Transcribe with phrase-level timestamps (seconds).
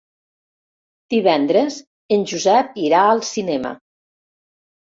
[1.15, 1.77] Divendres
[2.17, 3.75] en Josep irà al cinema.